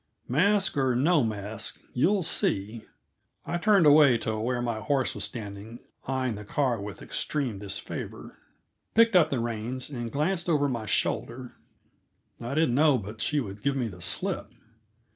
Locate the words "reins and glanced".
9.37-10.49